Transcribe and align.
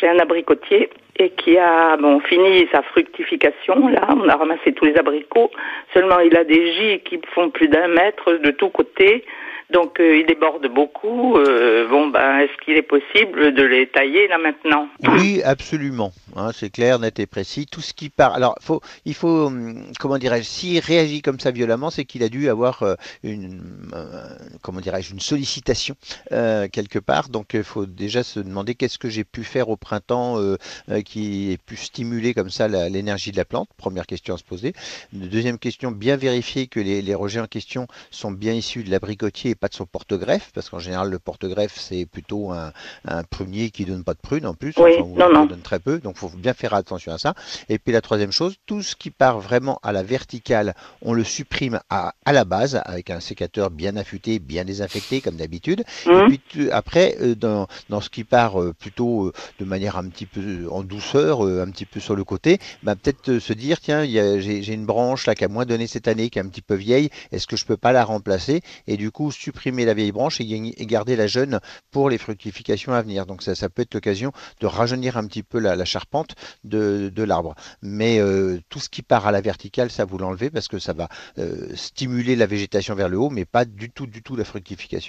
j'ai 0.00 0.08
un 0.08 0.18
abricotier 0.18 0.90
et 1.16 1.30
qui 1.30 1.58
a 1.58 1.96
fini 2.28 2.66
sa 2.72 2.82
fructification. 2.82 3.88
Là, 3.88 4.08
on 4.16 4.28
a 4.28 4.36
ramassé 4.36 4.72
tous 4.72 4.86
les 4.86 4.96
abricots. 4.96 5.50
Seulement, 5.92 6.20
il 6.20 6.34
a 6.36 6.44
des 6.44 6.72
gis 6.72 7.00
qui 7.00 7.20
font 7.34 7.50
plus 7.50 7.68
d'un 7.68 7.88
mètre 7.88 8.32
de 8.32 8.50
tous 8.52 8.70
côtés. 8.70 9.24
Donc 9.70 10.00
euh, 10.00 10.18
il 10.18 10.26
déborde 10.26 10.66
beaucoup. 10.68 11.36
Euh, 11.36 11.86
bon, 11.88 12.08
ben, 12.08 12.38
est-ce 12.40 12.64
qu'il 12.64 12.76
est 12.76 12.82
possible 12.82 13.54
de 13.54 13.62
les 13.62 13.86
tailler 13.86 14.26
là 14.28 14.38
maintenant? 14.38 14.88
Oui, 15.12 15.42
absolument. 15.44 16.10
Hein, 16.36 16.50
c'est 16.54 16.70
clair, 16.70 16.98
net 16.98 17.18
et 17.18 17.26
précis. 17.26 17.66
Tout 17.66 17.80
ce 17.80 17.92
qui 17.92 18.10
part. 18.10 18.34
Alors, 18.34 18.56
faut, 18.60 18.80
il 19.04 19.14
faut, 19.14 19.46
hum, 19.46 19.84
comment 19.98 20.18
dirais-je, 20.18 20.48
s'il 20.48 20.78
réagit 20.80 21.22
comme 21.22 21.40
ça 21.40 21.50
violemment, 21.50 21.90
c'est 21.90 22.04
qu'il 22.04 22.22
a 22.22 22.28
dû 22.28 22.48
avoir 22.48 22.82
euh, 22.82 22.94
une, 23.22 23.62
comment 24.62 24.80
dirais-je, 24.80 25.12
une 25.12 25.20
sollicitation 25.20 25.96
quelque 26.30 26.98
part. 26.98 27.28
Donc, 27.28 27.54
il 27.54 27.64
faut 27.64 27.86
déjà 27.86 28.22
se 28.22 28.40
demander 28.40 28.74
qu'est-ce 28.74 28.98
que 28.98 29.08
j'ai 29.08 29.24
pu 29.24 29.44
faire 29.44 29.68
au 29.68 29.76
printemps 29.76 30.38
qui 31.04 31.52
ait 31.52 31.58
pu 31.58 31.76
stimuler 31.76 32.34
comme 32.34 32.50
ça 32.50 32.68
l'énergie 32.68 33.32
de 33.32 33.36
la 33.36 33.44
plante. 33.44 33.68
Première 33.76 34.06
question 34.06 34.34
à 34.34 34.38
se 34.38 34.44
poser. 34.44 34.74
Deuxième 35.12 35.58
question, 35.58 35.90
bien 35.90 36.16
vérifier 36.16 36.66
que 36.66 36.80
les, 36.80 37.02
les 37.02 37.14
rejets 37.14 37.40
en 37.40 37.46
question 37.46 37.86
sont 38.10 38.30
bien 38.30 38.52
issus 38.52 38.84
de 38.84 38.90
l'abricotier 38.90 39.54
pas 39.54 39.68
de 39.68 39.74
son 39.74 39.86
porte-greffe, 39.86 40.50
parce 40.54 40.70
qu'en 40.70 40.78
général, 40.78 41.10
le 41.10 41.18
porte-greffe, 41.18 41.78
c'est 41.78 42.06
plutôt 42.06 42.50
un, 42.52 42.72
un, 43.06 43.22
prunier 43.24 43.70
qui 43.70 43.84
donne 43.84 44.04
pas 44.04 44.14
de 44.14 44.18
prune 44.18 44.46
en 44.46 44.54
plus, 44.54 44.74
oui, 44.78 44.96
enfin, 44.98 45.28
non, 45.28 45.32
non. 45.32 45.46
donne 45.46 45.60
très 45.60 45.78
peu, 45.78 45.98
donc 45.98 46.16
faut 46.20 46.36
bien 46.36 46.54
faire 46.54 46.74
attention 46.74 47.12
à 47.12 47.18
ça. 47.18 47.34
Et 47.68 47.78
puis 47.78 47.92
la 47.92 48.00
troisième 48.00 48.32
chose, 48.32 48.56
tout 48.66 48.82
ce 48.82 48.96
qui 48.96 49.10
part 49.10 49.40
vraiment 49.40 49.78
à 49.82 49.92
la 49.92 50.02
verticale, 50.02 50.74
on 51.02 51.12
le 51.12 51.24
supprime 51.24 51.80
à, 51.88 52.14
à 52.24 52.32
la 52.32 52.44
base, 52.44 52.80
avec 52.84 53.10
un 53.10 53.20
sécateur 53.20 53.70
bien 53.70 53.96
affûté, 53.96 54.38
bien 54.38 54.64
désinfecté, 54.64 55.20
comme 55.20 55.36
d'habitude. 55.36 55.84
Mmh. 56.06 56.10
Et 56.10 56.24
puis 56.26 56.40
tu, 56.48 56.70
après, 56.70 57.16
euh, 57.20 57.34
dans, 57.34 57.66
dans, 57.88 58.00
ce 58.00 58.10
qui 58.10 58.24
part 58.24 58.60
euh, 58.60 58.74
plutôt 58.78 59.26
euh, 59.26 59.32
de 59.58 59.64
manière 59.64 59.96
un 59.96 60.08
petit 60.08 60.26
peu 60.26 60.68
en 60.70 60.82
douceur, 60.82 61.42
un 61.42 61.70
petit 61.70 61.86
peu 61.86 62.00
sur 62.00 62.14
le 62.14 62.24
côté, 62.24 62.58
bah, 62.82 62.96
peut-être 62.96 63.38
se 63.38 63.52
dire, 63.52 63.80
tiens, 63.80 64.04
j'ai 64.04 64.72
une 64.72 64.86
branche 64.86 65.26
là 65.26 65.34
qui 65.34 65.44
a 65.44 65.48
moins 65.48 65.64
donné 65.64 65.86
cette 65.86 66.08
année, 66.08 66.30
qui 66.30 66.38
est 66.38 66.42
un 66.42 66.48
petit 66.48 66.62
peu 66.62 66.74
vieille, 66.74 67.10
est-ce 67.32 67.46
que 67.46 67.56
je 67.56 67.64
peux 67.64 67.76
pas 67.76 67.92
la 67.92 68.04
remplacer? 68.04 68.62
Et 68.86 68.96
du 68.96 69.10
coup, 69.10 69.30
supprimer 69.30 69.84
la 69.84 69.94
vieille 69.94 70.12
branche 70.12 70.40
et 70.40 70.86
garder 70.86 71.16
la 71.16 71.26
jeune 71.26 71.60
pour 71.90 72.10
les 72.10 72.18
fructifications 72.18 72.92
à 72.92 73.02
venir. 73.02 73.26
Donc 73.26 73.42
ça, 73.42 73.54
ça 73.54 73.68
peut 73.68 73.82
être 73.82 73.94
l'occasion 73.94 74.32
de 74.60 74.66
rajeunir 74.66 75.16
un 75.16 75.26
petit 75.26 75.42
peu 75.42 75.58
la, 75.58 75.76
la 75.76 75.84
de 76.64 77.22
l'arbre. 77.22 77.54
Mais 77.82 78.18
euh, 78.18 78.60
tout 78.68 78.78
ce 78.78 78.88
qui 78.88 79.02
part 79.02 79.26
à 79.26 79.32
la 79.32 79.40
verticale, 79.40 79.90
ça 79.90 80.04
vous 80.04 80.18
l'enlevez 80.18 80.50
parce 80.50 80.68
que 80.68 80.78
ça 80.78 80.92
va 80.92 81.08
euh, 81.38 81.74
stimuler 81.74 82.36
la 82.36 82.46
végétation 82.46 82.94
vers 82.94 83.08
le 83.08 83.18
haut, 83.18 83.30
mais 83.30 83.44
pas 83.44 83.64
du 83.64 83.90
tout, 83.90 84.06
du 84.06 84.22
tout 84.22 84.36
la 84.36 84.44
fructification. 84.44 85.00